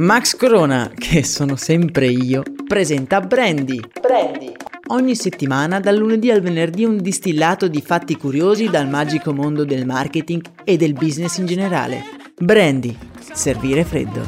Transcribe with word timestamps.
Max 0.00 0.34
Corona, 0.34 0.90
che 0.96 1.22
sono 1.22 1.56
sempre 1.56 2.06
io, 2.06 2.42
presenta 2.66 3.20
Brandy. 3.20 3.78
Brandy. 4.00 4.50
Ogni 4.86 5.14
settimana, 5.14 5.78
dal 5.78 5.94
lunedì 5.94 6.30
al 6.30 6.40
venerdì, 6.40 6.86
un 6.86 7.02
distillato 7.02 7.68
di 7.68 7.82
fatti 7.82 8.16
curiosi 8.16 8.70
dal 8.70 8.88
magico 8.88 9.34
mondo 9.34 9.62
del 9.66 9.84
marketing 9.84 10.42
e 10.64 10.78
del 10.78 10.94
business 10.94 11.36
in 11.36 11.44
generale. 11.44 12.02
Brandy. 12.34 12.96
Servire 13.34 13.84
freddo. 13.84 14.26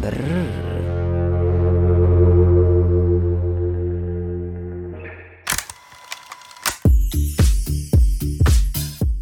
Brrr. 0.00 0.64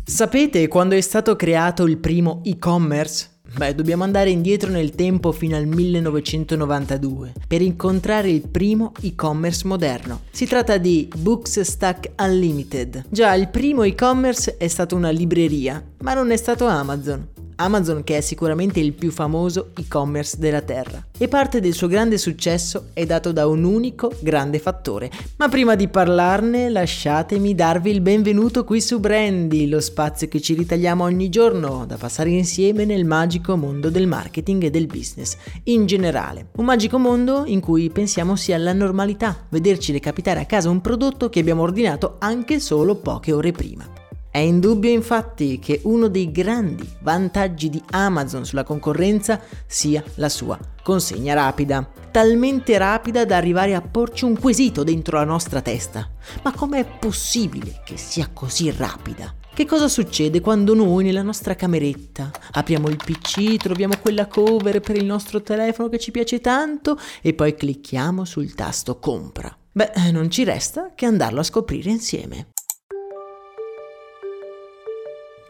Sapete 0.04 0.68
quando 0.68 0.94
è 0.94 1.00
stato 1.00 1.34
creato 1.34 1.84
il 1.84 1.98
primo 1.98 2.42
e-commerce? 2.44 3.32
Beh, 3.56 3.74
dobbiamo 3.74 4.02
andare 4.02 4.30
indietro 4.30 4.70
nel 4.70 4.90
tempo 4.90 5.30
fino 5.30 5.56
al 5.56 5.66
1992 5.66 7.34
per 7.46 7.62
incontrare 7.62 8.28
il 8.28 8.48
primo 8.48 8.92
e-commerce 9.00 9.66
moderno. 9.66 10.22
Si 10.30 10.46
tratta 10.46 10.76
di 10.76 11.08
Books 11.16 11.60
Stack 11.60 12.20
Unlimited. 12.20 13.04
Già, 13.08 13.32
il 13.34 13.48
primo 13.48 13.84
e-commerce 13.84 14.56
è 14.56 14.66
stato 14.66 14.96
una 14.96 15.10
libreria, 15.10 15.82
ma 16.00 16.14
non 16.14 16.32
è 16.32 16.36
stato 16.36 16.66
Amazon. 16.66 17.28
Amazon 17.56 18.04
che 18.04 18.18
è 18.18 18.20
sicuramente 18.20 18.80
il 18.80 18.92
più 18.92 19.10
famoso 19.10 19.70
e-commerce 19.76 20.36
della 20.38 20.60
Terra. 20.60 21.04
E 21.16 21.28
parte 21.28 21.60
del 21.60 21.72
suo 21.72 21.88
grande 21.88 22.18
successo 22.18 22.88
è 22.92 23.06
dato 23.06 23.32
da 23.32 23.46
un 23.46 23.64
unico 23.64 24.12
grande 24.20 24.58
fattore. 24.58 25.10
Ma 25.36 25.48
prima 25.48 25.74
di 25.74 25.88
parlarne 25.88 26.68
lasciatemi 26.68 27.54
darvi 27.54 27.90
il 27.90 28.00
benvenuto 28.00 28.64
qui 28.64 28.80
su 28.80 29.00
Brandy, 29.00 29.66
lo 29.68 29.80
spazio 29.80 30.28
che 30.28 30.40
ci 30.40 30.54
ritagliamo 30.54 31.04
ogni 31.04 31.28
giorno 31.28 31.84
da 31.86 31.96
passare 31.96 32.30
insieme 32.30 32.84
nel 32.84 33.04
magico 33.04 33.56
mondo 33.56 33.90
del 33.90 34.06
marketing 34.06 34.64
e 34.64 34.70
del 34.70 34.86
business 34.86 35.36
in 35.64 35.86
generale. 35.86 36.48
Un 36.56 36.64
magico 36.64 36.98
mondo 36.98 37.44
in 37.46 37.60
cui 37.60 37.90
pensiamo 37.90 38.36
sia 38.36 38.58
la 38.58 38.72
normalità 38.72 39.46
vederci 39.48 39.92
recapitare 39.92 40.40
a 40.40 40.46
casa 40.46 40.70
un 40.70 40.80
prodotto 40.80 41.28
che 41.28 41.40
abbiamo 41.40 41.62
ordinato 41.62 42.16
anche 42.18 42.60
solo 42.60 42.96
poche 42.96 43.32
ore 43.32 43.52
prima. 43.52 44.03
È 44.34 44.38
indubbio 44.38 44.90
infatti 44.90 45.60
che 45.60 45.78
uno 45.84 46.08
dei 46.08 46.32
grandi 46.32 46.84
vantaggi 47.02 47.70
di 47.70 47.80
Amazon 47.90 48.44
sulla 48.44 48.64
concorrenza 48.64 49.40
sia 49.64 50.02
la 50.16 50.28
sua 50.28 50.58
consegna 50.82 51.34
rapida, 51.34 51.88
talmente 52.10 52.76
rapida 52.76 53.24
da 53.24 53.36
arrivare 53.36 53.76
a 53.76 53.80
porci 53.80 54.24
un 54.24 54.36
quesito 54.36 54.82
dentro 54.82 55.18
la 55.18 55.24
nostra 55.24 55.60
testa. 55.60 56.10
Ma 56.42 56.50
com'è 56.50 56.84
possibile 56.84 57.82
che 57.84 57.96
sia 57.96 58.28
così 58.32 58.72
rapida? 58.72 59.32
Che 59.54 59.66
cosa 59.66 59.86
succede 59.86 60.40
quando 60.40 60.74
noi 60.74 61.04
nella 61.04 61.22
nostra 61.22 61.54
cameretta 61.54 62.32
apriamo 62.54 62.88
il 62.88 62.96
PC, 62.96 63.58
troviamo 63.58 63.94
quella 64.02 64.26
cover 64.26 64.80
per 64.80 64.96
il 64.96 65.04
nostro 65.04 65.42
telefono 65.42 65.88
che 65.88 66.00
ci 66.00 66.10
piace 66.10 66.40
tanto 66.40 66.98
e 67.22 67.34
poi 67.34 67.54
clicchiamo 67.54 68.24
sul 68.24 68.52
tasto 68.54 68.98
compra? 68.98 69.56
Beh, 69.70 70.10
non 70.10 70.28
ci 70.28 70.42
resta 70.42 70.90
che 70.96 71.06
andarlo 71.06 71.38
a 71.38 71.44
scoprire 71.44 71.90
insieme. 71.90 72.48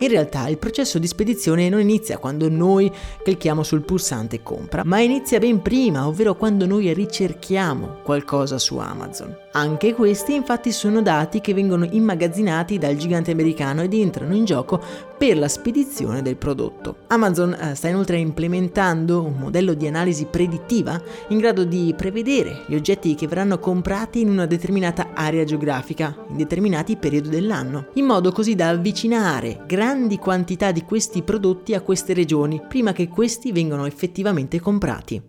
In 0.04 0.10
realtà 0.10 0.48
il 0.48 0.59
processo 0.59 0.98
di 0.98 1.06
spedizione 1.06 1.70
non 1.70 1.81
inizia 1.81 2.19
quando 2.19 2.50
noi 2.50 2.92
clicchiamo 3.22 3.62
sul 3.62 3.87
pulsante 3.87 4.42
compra, 4.42 4.82
ma 4.84 5.00
inizia 5.00 5.38
ben 5.38 5.62
prima, 5.62 6.06
ovvero 6.06 6.34
quando 6.34 6.66
noi 6.66 6.92
ricerchiamo 6.92 8.00
qualcosa 8.03 8.59
su 8.59 8.76
Amazon. 8.76 9.44
Anche 9.56 9.94
questi 9.94 10.34
infatti 10.34 10.72
sono 10.72 11.00
dati 11.00 11.41
che 11.41 11.54
vengono 11.54 11.87
immagazzinati 11.88 12.76
dal 12.76 12.97
gigante 12.97 13.31
americano 13.31 13.82
ed 13.82 13.94
entrano 13.94 14.34
in 14.34 14.44
gioco 14.44 14.82
per 15.16 15.38
la 15.38 15.47
spedizione 15.47 16.22
del 16.22 16.34
prodotto. 16.34 16.97
Amazon 17.06 17.53
eh, 17.53 17.76
sta 17.76 17.87
inoltre 17.87 18.16
implementando 18.16 19.22
un 19.22 19.34
modello 19.38 19.75
di 19.75 19.87
analisi 19.87 20.25
predittiva 20.25 21.00
in 21.28 21.38
grado 21.38 21.62
di 21.62 21.94
prevedere 21.97 22.65
gli 22.66 22.75
oggetti 22.75 23.15
che 23.15 23.28
verranno 23.28 23.60
comprati 23.60 24.22
in 24.22 24.28
una 24.28 24.47
determinata 24.47 25.10
area 25.15 25.44
geografica, 25.44 26.16
in 26.31 26.36
determinati 26.36 26.97
periodi 26.97 27.28
dell'anno, 27.28 27.91
in 27.94 28.06
modo 28.06 28.32
così 28.32 28.56
da 28.56 28.71
avvicinare 28.71 29.60
grandi 29.69 30.19
quantità 30.19 30.72
di 30.72 30.82
questi 30.82 31.22
prodotti 31.22 31.75
a 31.75 31.81
queste 31.81 32.12
regioni 32.12 32.60
prima 32.69 32.92
che 32.92 33.06
questi 33.06 33.53
vengano 33.53 33.86
effettivamente 33.86 34.59
comprati. 34.59 35.22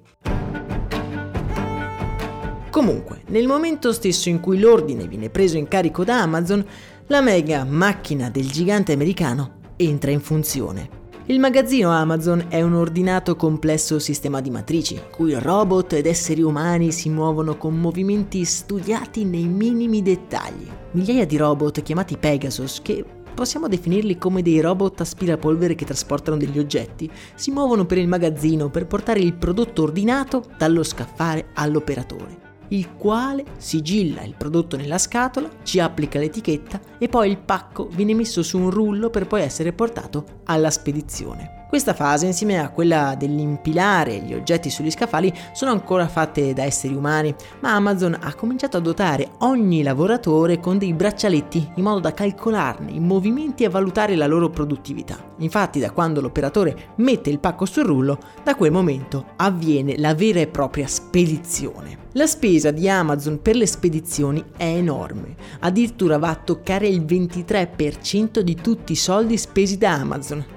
Comunque, 2.76 3.22
nel 3.28 3.48
momento 3.48 3.94
stesso 3.94 4.28
in 4.28 4.42
cui 4.42 4.60
l'ordine 4.60 5.08
viene 5.08 5.30
preso 5.30 5.56
in 5.56 5.70
carico 5.70 6.04
da 6.04 6.20
Amazon, 6.20 6.62
la 7.08 7.22
mega 7.22 7.64
macchina 7.64 8.30
del 8.30 8.52
gigante 8.52 8.92
americano 8.92 9.60
entra 9.78 10.12
in 10.12 10.20
funzione. 10.20 10.90
Il 11.28 11.40
magazzino 11.40 11.90
Amazon 11.90 12.48
è 12.50 12.62
un 12.62 12.74
ordinato 12.74 13.38
complesso 13.38 13.98
sistema 13.98 14.42
di 14.42 14.50
matrici, 14.50 15.00
cui 15.10 15.40
robot 15.40 15.94
ed 15.94 16.06
esseri 16.06 16.42
umani 16.42 16.92
si 16.92 17.08
muovono 17.10 17.56
con 17.56 17.80
movimenti 17.80 18.44
studiati 18.44 19.24
nei 19.24 19.46
minimi 19.48 20.02
dettagli. 20.02 20.68
Migliaia 20.92 21.26
di 21.26 21.38
robot 21.38 21.82
chiamati 21.82 22.18
Pegasus, 22.18 22.82
che 22.82 23.06
possiamo 23.34 23.70
definirli 23.70 24.18
come 24.18 24.42
dei 24.42 24.60
robot 24.60 25.00
aspirapolvere 25.00 25.76
che 25.76 25.86
trasportano 25.86 26.36
degli 26.36 26.60
oggetti, 26.60 27.10
si 27.36 27.52
muovono 27.52 27.86
per 27.86 28.00
il 28.00 28.10
magazzino 28.10 28.70
per 28.70 28.86
portare 28.86 29.22
il 29.22 29.34
prodotto 29.34 29.84
ordinato 29.84 30.44
dallo 30.58 30.84
scaffale 30.84 31.52
all'operatore 31.54 32.44
il 32.76 32.96
quale 32.96 33.44
sigilla 33.58 34.24
il 34.24 34.36
prodotto 34.38 34.76
nella 34.78 34.98
scatola, 34.98 35.50
ci 35.64 35.80
applica 35.80 36.20
l'etichetta 36.20 36.80
e 36.98 37.08
poi 37.08 37.30
il 37.30 37.38
pacco 37.38 37.88
viene 37.92 38.14
messo 38.14 38.44
su 38.44 38.60
un 38.60 38.70
rullo 38.70 39.10
per 39.10 39.28
poi 39.28 39.42
essere 39.42 39.74
portato 39.74 40.42
alla 40.46 40.70
spedizione. 40.70 41.65
Questa 41.68 41.94
fase, 41.94 42.28
insieme 42.28 42.60
a 42.60 42.70
quella 42.70 43.16
dell'impilare 43.18 44.20
gli 44.20 44.34
oggetti 44.34 44.70
sugli 44.70 44.92
scaffali, 44.92 45.34
sono 45.52 45.72
ancora 45.72 46.08
fatte 46.08 46.54
da 46.54 46.64
esseri 46.64 46.94
umani, 46.94 47.34
ma 47.62 47.74
Amazon 47.74 48.18
ha 48.22 48.34
cominciato 48.36 48.78
a 48.78 48.82
dotare 48.82 49.32
ogni 49.40 49.82
lavoratore 49.82 50.60
con 50.60 50.78
dei 50.78 50.94
braccialetti 50.94 51.72
in 51.76 51.84
modo 51.84 52.00
da 52.00 52.14
calcolarne 52.14 52.92
i 52.92 53.00
movimenti 53.00 53.64
e 53.64 53.70
valutare 53.70 54.16
la 54.16 54.28
loro 54.28 54.50
produttività. 54.50 55.18
Infatti, 55.40 55.80
da 55.80 55.92
quando 55.92 56.22
l'operatore 56.22 56.94
mette 56.98 57.32
il 57.32 57.40
pacco 57.40 57.66
sul 57.66 57.84
rullo, 57.84 58.20
da 58.44 58.56
quel 58.56 58.72
momento 58.72 59.34
avviene 59.38 59.98
la 59.98 60.14
vera 60.14 60.40
e 60.40 60.48
propria 60.48 60.88
spedizione. 60.88 62.04
La 62.14 62.28
spesa 62.28 62.72
di 62.72 62.88
Amazon 62.88 63.42
per 63.42 63.56
le 63.56 63.68
spedizioni 63.68 64.42
è 64.56 64.64
enorme, 64.64 65.36
addirittura 65.60 66.18
va 66.18 66.30
a 66.30 66.36
toccare 66.36 66.88
il 66.88 67.02
23% 67.04 68.40
di 68.40 68.56
tutti 68.56 68.94
i 68.94 68.96
soldi 68.96 69.36
spesi 69.36 69.78
da 69.78 69.92
Amazon 69.92 70.55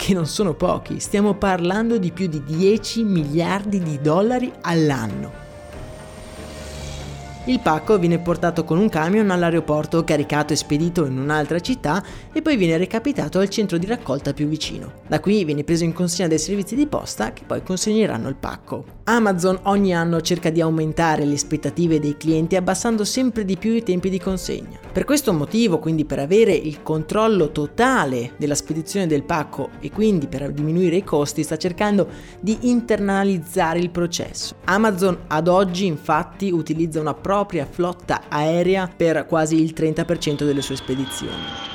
che 0.00 0.14
non 0.14 0.26
sono 0.26 0.54
pochi, 0.54 0.98
stiamo 0.98 1.34
parlando 1.34 1.98
di 1.98 2.10
più 2.10 2.26
di 2.26 2.42
10 2.42 3.04
miliardi 3.04 3.82
di 3.82 4.00
dollari 4.00 4.50
all'anno. 4.62 5.30
Il 7.44 7.60
pacco 7.60 7.98
viene 7.98 8.18
portato 8.18 8.64
con 8.64 8.78
un 8.78 8.88
camion 8.88 9.30
all'aeroporto, 9.30 10.02
caricato 10.02 10.54
e 10.54 10.56
spedito 10.56 11.04
in 11.04 11.18
un'altra 11.18 11.60
città 11.60 12.02
e 12.32 12.40
poi 12.40 12.56
viene 12.56 12.78
recapitato 12.78 13.40
al 13.40 13.50
centro 13.50 13.76
di 13.76 13.84
raccolta 13.84 14.32
più 14.32 14.48
vicino. 14.48 14.90
Da 15.06 15.20
qui 15.20 15.44
viene 15.44 15.64
preso 15.64 15.84
in 15.84 15.92
consegna 15.92 16.28
dai 16.28 16.38
servizi 16.38 16.74
di 16.74 16.86
posta 16.86 17.34
che 17.34 17.42
poi 17.46 17.62
consegneranno 17.62 18.28
il 18.28 18.36
pacco. 18.36 18.99
Amazon 19.10 19.58
ogni 19.62 19.92
anno 19.92 20.20
cerca 20.20 20.50
di 20.50 20.60
aumentare 20.60 21.24
le 21.24 21.34
aspettative 21.34 21.98
dei 21.98 22.16
clienti 22.16 22.54
abbassando 22.54 23.04
sempre 23.04 23.44
di 23.44 23.56
più 23.56 23.72
i 23.72 23.82
tempi 23.82 24.08
di 24.08 24.20
consegna. 24.20 24.78
Per 24.92 25.02
questo 25.02 25.32
motivo, 25.32 25.80
quindi 25.80 26.04
per 26.04 26.20
avere 26.20 26.52
il 26.52 26.84
controllo 26.84 27.50
totale 27.50 28.34
della 28.36 28.54
spedizione 28.54 29.08
del 29.08 29.24
pacco 29.24 29.70
e 29.80 29.90
quindi 29.90 30.28
per 30.28 30.52
diminuire 30.52 30.94
i 30.94 31.02
costi, 31.02 31.42
sta 31.42 31.56
cercando 31.56 32.06
di 32.38 32.56
internalizzare 32.70 33.80
il 33.80 33.90
processo. 33.90 34.54
Amazon 34.66 35.24
ad 35.26 35.48
oggi 35.48 35.86
infatti 35.86 36.52
utilizza 36.52 37.00
una 37.00 37.14
propria 37.14 37.66
flotta 37.68 38.22
aerea 38.28 38.88
per 38.96 39.26
quasi 39.26 39.60
il 39.60 39.74
30% 39.76 40.44
delle 40.44 40.62
sue 40.62 40.76
spedizioni. 40.76 41.69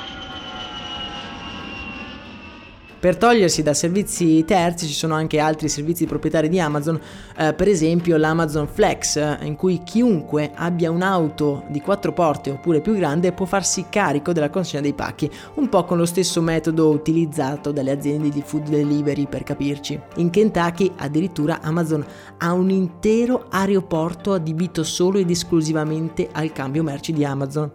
Per 3.06 3.18
togliersi 3.18 3.62
da 3.62 3.72
servizi 3.72 4.44
terzi 4.44 4.88
ci 4.88 4.92
sono 4.92 5.14
anche 5.14 5.38
altri 5.38 5.68
servizi 5.68 6.06
proprietari 6.06 6.48
di 6.48 6.58
Amazon, 6.58 7.00
eh, 7.36 7.54
per 7.54 7.68
esempio 7.68 8.16
l'Amazon 8.16 8.66
Flex, 8.66 9.14
eh, 9.14 9.38
in 9.42 9.54
cui 9.54 9.84
chiunque 9.84 10.50
abbia 10.52 10.90
un'auto 10.90 11.62
di 11.68 11.80
quattro 11.80 12.12
porte 12.12 12.50
oppure 12.50 12.80
più 12.80 12.96
grande 12.96 13.30
può 13.30 13.46
farsi 13.46 13.86
carico 13.88 14.32
della 14.32 14.50
consegna 14.50 14.82
dei 14.82 14.92
pacchi, 14.92 15.30
un 15.54 15.68
po' 15.68 15.84
con 15.84 15.98
lo 15.98 16.04
stesso 16.04 16.42
metodo 16.42 16.88
utilizzato 16.88 17.70
dalle 17.70 17.92
aziende 17.92 18.28
di 18.28 18.42
food 18.44 18.68
delivery 18.68 19.28
per 19.28 19.44
capirci. 19.44 20.00
In 20.16 20.30
Kentucky 20.30 20.90
addirittura 20.96 21.60
Amazon 21.60 22.04
ha 22.38 22.52
un 22.52 22.70
intero 22.70 23.46
aeroporto 23.50 24.32
adibito 24.32 24.82
solo 24.82 25.18
ed 25.18 25.30
esclusivamente 25.30 26.28
al 26.32 26.50
cambio 26.50 26.82
merci 26.82 27.12
di 27.12 27.24
Amazon, 27.24 27.70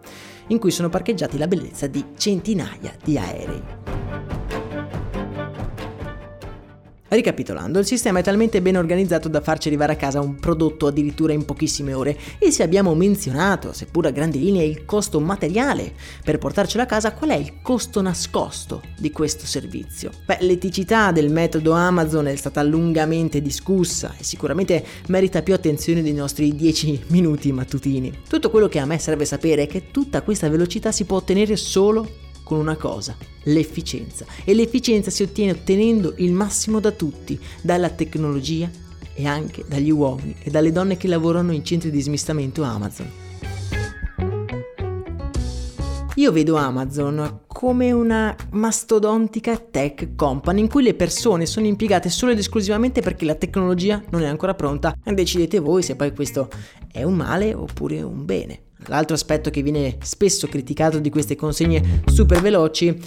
in 0.48 0.58
cui 0.58 0.70
sono 0.70 0.90
parcheggiati 0.90 1.38
la 1.38 1.48
bellezza 1.48 1.86
di 1.86 2.04
centinaia 2.18 2.92
di 3.02 3.16
aerei. 3.16 3.91
Ricapitolando, 7.12 7.78
il 7.78 7.84
sistema 7.84 8.20
è 8.20 8.22
talmente 8.22 8.62
ben 8.62 8.78
organizzato 8.78 9.28
da 9.28 9.42
farci 9.42 9.68
arrivare 9.68 9.92
a 9.92 9.96
casa 9.96 10.22
un 10.22 10.36
prodotto 10.36 10.86
addirittura 10.86 11.34
in 11.34 11.44
pochissime 11.44 11.92
ore 11.92 12.16
e 12.38 12.50
se 12.50 12.62
abbiamo 12.62 12.94
menzionato, 12.94 13.74
seppur 13.74 14.06
a 14.06 14.10
grandi 14.10 14.38
linee, 14.38 14.64
il 14.64 14.86
costo 14.86 15.20
materiale 15.20 15.92
per 16.24 16.38
portarcelo 16.38 16.82
a 16.82 16.86
casa, 16.86 17.12
qual 17.12 17.32
è 17.32 17.34
il 17.34 17.60
costo 17.60 18.00
nascosto 18.00 18.80
di 18.96 19.10
questo 19.10 19.44
servizio? 19.44 20.10
Beh, 20.24 20.38
l'eticità 20.40 21.12
del 21.12 21.30
metodo 21.30 21.72
Amazon 21.72 22.28
è 22.28 22.34
stata 22.34 22.62
lungamente 22.62 23.42
discussa 23.42 24.14
e 24.18 24.24
sicuramente 24.24 24.82
merita 25.08 25.42
più 25.42 25.52
attenzione 25.52 26.00
dei 26.00 26.14
nostri 26.14 26.54
10 26.56 27.04
minuti 27.08 27.52
mattutini. 27.52 28.20
Tutto 28.26 28.48
quello 28.48 28.68
che 28.68 28.78
a 28.78 28.86
me 28.86 28.98
serve 28.98 29.26
sapere 29.26 29.64
è 29.64 29.66
che 29.66 29.90
tutta 29.90 30.22
questa 30.22 30.48
velocità 30.48 30.90
si 30.90 31.04
può 31.04 31.18
ottenere 31.18 31.56
solo 31.56 32.21
con 32.52 32.60
una 32.60 32.76
cosa, 32.76 33.16
l'efficienza. 33.44 34.26
E 34.44 34.52
l'efficienza 34.52 35.10
si 35.10 35.22
ottiene 35.22 35.52
ottenendo 35.52 36.12
il 36.18 36.32
massimo 36.32 36.80
da 36.80 36.90
tutti, 36.90 37.40
dalla 37.62 37.88
tecnologia 37.88 38.70
e 39.14 39.26
anche 39.26 39.64
dagli 39.66 39.90
uomini 39.90 40.36
e 40.42 40.50
dalle 40.50 40.70
donne 40.70 40.98
che 40.98 41.08
lavorano 41.08 41.52
in 41.52 41.64
centri 41.64 41.90
di 41.90 42.02
smistamento 42.02 42.62
Amazon. 42.62 43.10
Io 46.16 46.30
vedo 46.30 46.56
Amazon 46.56 47.40
come 47.46 47.90
una 47.90 48.36
mastodontica 48.50 49.56
tech 49.56 50.14
company 50.14 50.60
in 50.60 50.68
cui 50.68 50.82
le 50.82 50.92
persone 50.92 51.46
sono 51.46 51.64
impiegate 51.64 52.10
solo 52.10 52.32
ed 52.32 52.38
esclusivamente 52.38 53.00
perché 53.00 53.24
la 53.24 53.34
tecnologia 53.34 54.02
non 54.10 54.22
è 54.22 54.26
ancora 54.26 54.52
pronta 54.52 54.94
decidete 55.02 55.58
voi 55.58 55.82
se 55.82 55.96
poi 55.96 56.12
questo 56.12 56.50
è 56.92 57.02
un 57.02 57.14
male 57.14 57.54
oppure 57.54 58.02
un 58.02 58.26
bene. 58.26 58.64
L'altro 58.86 59.14
aspetto 59.14 59.50
che 59.50 59.62
viene 59.62 59.96
spesso 60.02 60.46
criticato 60.48 60.98
di 60.98 61.10
queste 61.10 61.36
consegne 61.36 62.02
super 62.06 62.40
veloci 62.40 62.98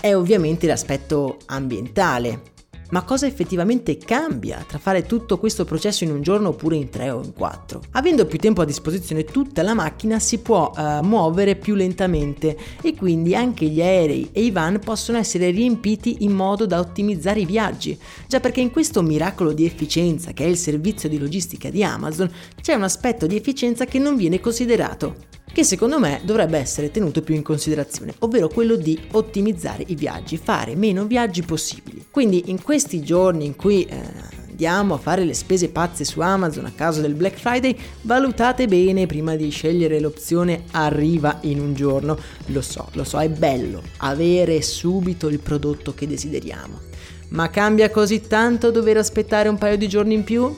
è 0.00 0.14
ovviamente 0.14 0.66
l'aspetto 0.66 1.38
ambientale. 1.46 2.54
Ma 2.90 3.02
cosa 3.02 3.26
effettivamente 3.26 3.96
cambia 3.96 4.64
tra 4.66 4.78
fare 4.78 5.06
tutto 5.06 5.38
questo 5.38 5.64
processo 5.64 6.04
in 6.04 6.12
un 6.12 6.22
giorno 6.22 6.50
oppure 6.50 6.76
in 6.76 6.88
tre 6.88 7.10
o 7.10 7.20
in 7.20 7.32
quattro? 7.32 7.82
Avendo 7.92 8.26
più 8.26 8.38
tempo 8.38 8.60
a 8.60 8.64
disposizione 8.64 9.24
tutta 9.24 9.62
la 9.62 9.74
macchina 9.74 10.20
si 10.20 10.38
può 10.38 10.70
uh, 10.74 11.04
muovere 11.04 11.56
più 11.56 11.74
lentamente 11.74 12.56
e 12.80 12.94
quindi 12.94 13.34
anche 13.34 13.66
gli 13.66 13.82
aerei 13.82 14.28
e 14.30 14.44
i 14.44 14.52
van 14.52 14.78
possono 14.78 15.18
essere 15.18 15.50
riempiti 15.50 16.18
in 16.20 16.30
modo 16.30 16.64
da 16.64 16.78
ottimizzare 16.78 17.40
i 17.40 17.46
viaggi. 17.46 17.98
Già 18.28 18.38
perché 18.38 18.60
in 18.60 18.70
questo 18.70 19.02
miracolo 19.02 19.52
di 19.52 19.64
efficienza 19.64 20.32
che 20.32 20.44
è 20.44 20.48
il 20.48 20.56
servizio 20.56 21.08
di 21.08 21.18
logistica 21.18 21.70
di 21.70 21.82
Amazon 21.82 22.30
c'è 22.62 22.74
un 22.74 22.84
aspetto 22.84 23.26
di 23.26 23.34
efficienza 23.34 23.84
che 23.84 23.98
non 23.98 24.14
viene 24.14 24.38
considerato 24.38 25.34
che 25.52 25.64
secondo 25.64 25.98
me 25.98 26.20
dovrebbe 26.24 26.58
essere 26.58 26.90
tenuto 26.90 27.22
più 27.22 27.34
in 27.34 27.42
considerazione, 27.42 28.14
ovvero 28.20 28.48
quello 28.48 28.76
di 28.76 28.98
ottimizzare 29.12 29.84
i 29.86 29.94
viaggi, 29.94 30.36
fare 30.36 30.74
meno 30.74 31.06
viaggi 31.06 31.42
possibili. 31.42 32.06
Quindi 32.10 32.50
in 32.50 32.62
questi 32.62 33.00
giorni 33.00 33.46
in 33.46 33.56
cui 33.56 33.84
eh, 33.84 34.00
andiamo 34.48 34.94
a 34.94 34.98
fare 34.98 35.24
le 35.24 35.34
spese 35.34 35.68
pazze 35.68 36.04
su 36.04 36.20
Amazon 36.20 36.64
a 36.64 36.72
causa 36.74 37.02
del 37.02 37.14
Black 37.14 37.38
Friday, 37.38 37.76
valutate 38.02 38.66
bene 38.66 39.06
prima 39.06 39.36
di 39.36 39.50
scegliere 39.50 40.00
l'opzione 40.00 40.64
arriva 40.70 41.38
in 41.42 41.60
un 41.60 41.74
giorno. 41.74 42.18
Lo 42.46 42.62
so, 42.62 42.88
lo 42.92 43.04
so, 43.04 43.20
è 43.20 43.28
bello 43.28 43.82
avere 43.98 44.62
subito 44.62 45.28
il 45.28 45.40
prodotto 45.40 45.94
che 45.94 46.06
desideriamo. 46.06 46.80
Ma 47.28 47.50
cambia 47.50 47.90
così 47.90 48.26
tanto 48.26 48.70
dover 48.70 48.96
aspettare 48.96 49.48
un 49.48 49.58
paio 49.58 49.76
di 49.76 49.88
giorni 49.88 50.14
in 50.14 50.24
più? 50.24 50.54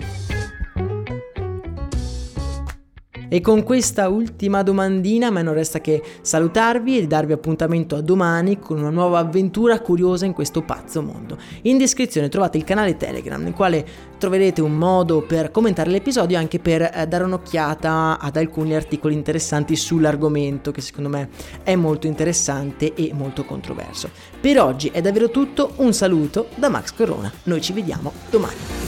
E 3.31 3.43
con 3.43 3.63
questa 3.63 4.09
ultima 4.09 4.63
domandina 4.63 5.27
a 5.27 5.31
me 5.31 5.43
non 5.43 5.53
resta 5.53 5.81
che 5.81 6.03
salutarvi 6.23 6.99
e 6.99 7.07
darvi 7.07 7.33
appuntamento 7.33 7.95
a 7.95 8.01
domani 8.01 8.59
con 8.59 8.79
una 8.79 8.89
nuova 8.89 9.19
avventura 9.19 9.81
curiosa 9.81 10.25
in 10.25 10.33
questo 10.33 10.63
pazzo 10.63 11.03
mondo. 11.03 11.37
In 11.63 11.77
descrizione 11.77 12.31
trovate 12.31 12.57
il 12.57 12.65
canale 12.65 12.97
Telegram 12.97 13.43
nel 13.43 13.53
quale 13.53 13.85
troverete 14.17 14.63
un 14.63 14.77
modo 14.77 15.21
per 15.21 15.51
commentare 15.51 15.91
l'episodio 15.91 16.37
e 16.37 16.41
anche 16.41 16.59
per 16.59 16.83
eh, 16.83 17.07
dare 17.07 17.25
un'occhiata 17.25 18.19
ad 18.19 18.37
alcuni 18.37 18.75
articoli 18.75 19.13
interessanti 19.13 19.77
sull'argomento 19.77 20.71
che 20.71 20.81
secondo 20.81 21.11
me 21.11 21.29
è 21.63 21.77
molto 21.77 22.07
interessante 22.07 22.95
e 22.95 23.11
molto 23.13 23.45
controverso. 23.45 24.09
Per 24.41 24.59
oggi 24.59 24.89
è 24.89 25.03
davvero 25.03 25.31
tutto, 25.31 25.73
un 25.77 25.93
saluto 25.93 26.49
da 26.55 26.71
Max 26.71 26.95
Corona, 26.95 27.31
noi 27.45 27.61
ci 27.61 27.75
vediamo 27.75 28.13
domani. 28.31 28.88